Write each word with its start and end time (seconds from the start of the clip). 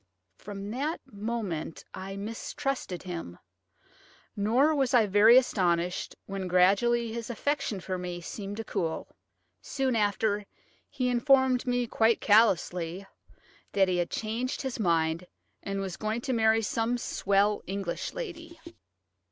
From 0.39 0.71
that 0.71 0.99
moment 1.05 1.85
I 1.93 2.15
mistrusted 2.17 3.03
him, 3.03 3.37
nor 4.35 4.73
was 4.73 4.95
I 4.95 5.05
very 5.05 5.37
astonished 5.37 6.15
when 6.25 6.47
gradually 6.47 7.13
his 7.13 7.29
affection 7.29 7.79
for 7.79 7.99
me 7.99 8.19
seemed 8.19 8.57
to 8.57 8.63
cool. 8.63 9.15
Soon 9.61 9.95
after, 9.95 10.47
he 10.89 11.07
informed 11.07 11.67
me, 11.67 11.85
quite 11.85 12.19
callously, 12.19 13.05
that 13.73 13.87
he 13.89 13.97
had 13.97 14.09
changed 14.09 14.63
his 14.63 14.79
mind, 14.79 15.27
and 15.61 15.81
was 15.81 15.97
going 15.97 16.21
to 16.21 16.33
marry 16.33 16.63
some 16.63 16.97
swell 16.97 17.61
English 17.67 18.11
lady. 18.11 18.59